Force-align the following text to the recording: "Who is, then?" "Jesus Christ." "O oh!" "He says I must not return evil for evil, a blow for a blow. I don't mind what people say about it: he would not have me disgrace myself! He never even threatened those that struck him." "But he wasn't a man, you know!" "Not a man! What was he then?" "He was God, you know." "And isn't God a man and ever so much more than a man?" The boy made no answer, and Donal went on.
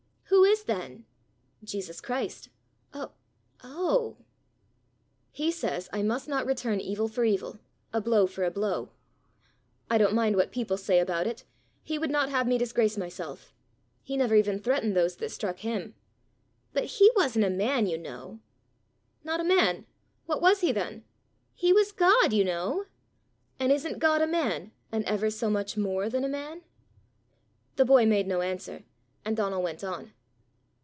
"Who 0.25 0.45
is, 0.45 0.63
then?" 0.63 1.05
"Jesus 1.63 2.01
Christ." 2.01 2.49
"O 2.93 3.11
oh!" 3.63 4.17
"He 5.31 5.49
says 5.51 5.87
I 5.93 6.03
must 6.03 6.27
not 6.27 6.45
return 6.45 6.79
evil 6.81 7.07
for 7.07 7.23
evil, 7.23 7.59
a 7.93 7.99
blow 8.01 8.27
for 8.27 8.43
a 8.43 8.51
blow. 8.51 8.91
I 9.89 9.97
don't 9.97 10.15
mind 10.15 10.35
what 10.35 10.51
people 10.51 10.77
say 10.77 10.99
about 10.99 11.27
it: 11.27 11.43
he 11.83 11.97
would 11.97 12.09
not 12.11 12.29
have 12.29 12.47
me 12.47 12.57
disgrace 12.57 12.97
myself! 12.97 13.53
He 14.01 14.17
never 14.17 14.35
even 14.35 14.59
threatened 14.59 14.95
those 14.95 15.15
that 15.17 15.31
struck 15.31 15.59
him." 15.59 15.95
"But 16.73 16.85
he 16.85 17.11
wasn't 17.15 17.45
a 17.45 17.49
man, 17.49 17.85
you 17.85 17.97
know!" 17.97 18.39
"Not 19.23 19.41
a 19.41 19.45
man! 19.45 19.85
What 20.25 20.41
was 20.41 20.61
he 20.61 20.71
then?" 20.71 21.03
"He 21.53 21.71
was 21.73 21.91
God, 21.91 22.33
you 22.33 22.43
know." 22.45 22.85
"And 23.59 23.71
isn't 23.71 23.99
God 23.99 24.21
a 24.21 24.27
man 24.27 24.71
and 24.91 25.03
ever 25.05 25.29
so 25.29 25.49
much 25.49 25.75
more 25.77 26.09
than 26.09 26.23
a 26.23 26.29
man?" 26.29 26.61
The 27.75 27.85
boy 27.85 28.05
made 28.05 28.27
no 28.27 28.41
answer, 28.41 28.83
and 29.23 29.35
Donal 29.35 29.61
went 29.63 29.83
on. 29.83 30.13